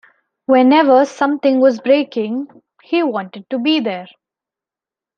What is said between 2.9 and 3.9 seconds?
wanted to be